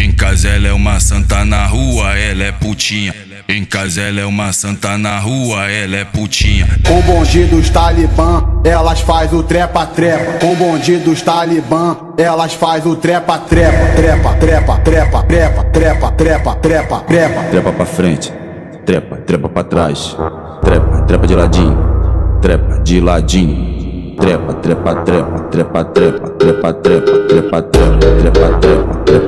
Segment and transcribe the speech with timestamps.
[0.00, 3.14] Em casa ela é uma santa na rua, ela é putinha.
[3.46, 6.66] Em casa ela é uma santa na rua, ela é putinha.
[6.88, 10.38] Com bonde dos talibã, elas faz o trepa-trepa.
[10.38, 13.94] Com bonde dos talibã, elas faz o trepa-trepa.
[13.94, 17.42] Trepa, trepa, trepa, trepa, trepa, trepa, trepa, trepa.
[17.50, 18.32] Trepa pra frente,
[18.86, 20.16] trepa, trepa pra trás.
[20.62, 21.78] Trepa, trepa de ladinho,
[22.40, 23.80] trepa de ladinho
[24.20, 28.79] trepa, trepa, trepa, trepa, trepa, trepa, trepa, trepa, trepa, trepa, trepa,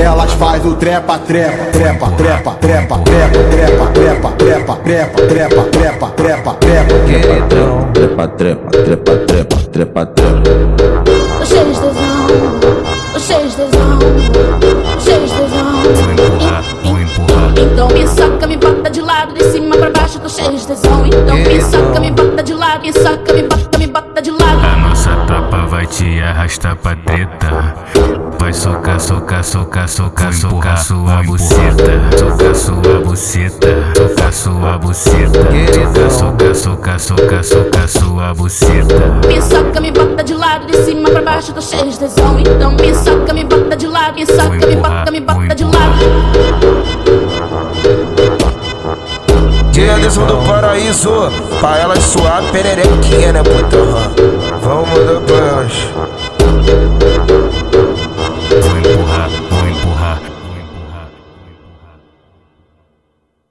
[0.00, 6.10] Elas faz o trepa trepa, trepa, trepa, trepa, trepa, trepa, trepa, trepa, trepa, trepa, trepa,
[6.10, 7.48] trepa, trepa, trepa,
[7.92, 10.42] trepa, trepa, trepa, trepa, trepa, trepa.
[11.38, 12.26] Tô cheio de tesão,
[13.12, 13.98] tô cheio de tesão,
[15.00, 15.68] cheio de tesão.
[16.84, 20.56] Vou empurrar, Então me saca, me bota de lado, de cima pra baixo, tô cheio
[20.56, 21.06] de tesão.
[21.06, 24.60] Então me saca, me bota de lado, me saca, me bota, me bota de lado.
[24.64, 28.27] A nossa tropa vai te arrastar pra treta.
[28.48, 31.84] Vai socar, socar, socar, socar, socar sua buceta.
[32.16, 33.68] Socar sua buceta.
[33.94, 35.38] Socar sua buceta.
[36.08, 38.94] Socar, socar, socar, socar sua buceta.
[39.28, 42.40] Me saca, me bota de lado, de cima pra baixo, tô cheio de tesão.
[42.40, 45.98] Então me saca, me bota de lado, me saca, me bota, me bota de lado.
[49.72, 53.76] De Anderson do Paraíso, pra elas suar pererequinha, né, puta?
[54.62, 56.17] Vamos mandar pra elas.